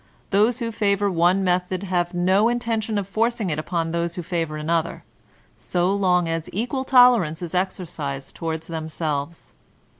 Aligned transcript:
Those 0.31 0.57
who 0.57 0.71
favor 0.71 1.11
one 1.11 1.43
method 1.43 1.83
have 1.83 2.11
no 2.11 2.45
inten 2.45 2.81
tion 2.81 2.97
of 2.97 3.07
forcing 3.07 3.51
it 3.51 3.59
upon 3.59 3.91
those 3.91 4.15
who 4.15 4.23
favor 4.23 4.55
another, 4.57 5.03
so 5.59 5.93
long 5.93 6.27
as 6.27 6.49
equal 6.51 6.85
tolerance 6.85 7.43
is 7.43 7.53
exercised 7.53 8.35
toward 8.35 8.63
themselves. 8.63 9.53